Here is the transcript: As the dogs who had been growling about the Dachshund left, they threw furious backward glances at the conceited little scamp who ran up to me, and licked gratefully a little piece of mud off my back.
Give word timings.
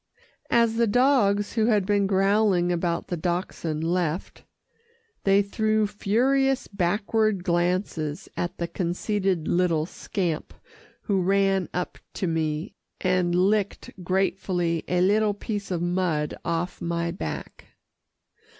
As 0.49 0.77
the 0.77 0.87
dogs 0.87 1.53
who 1.53 1.67
had 1.67 1.85
been 1.85 2.07
growling 2.07 2.71
about 2.71 3.09
the 3.09 3.15
Dachshund 3.15 3.83
left, 3.83 4.43
they 5.25 5.43
threw 5.43 5.85
furious 5.85 6.67
backward 6.67 7.43
glances 7.43 8.27
at 8.35 8.57
the 8.57 8.67
conceited 8.67 9.47
little 9.47 9.85
scamp 9.85 10.55
who 11.03 11.21
ran 11.21 11.69
up 11.71 11.99
to 12.15 12.25
me, 12.25 12.73
and 12.99 13.35
licked 13.35 13.91
gratefully 14.03 14.83
a 14.87 15.01
little 15.01 15.35
piece 15.35 15.69
of 15.69 15.83
mud 15.83 16.33
off 16.43 16.81
my 16.81 17.11
back. 17.11 17.65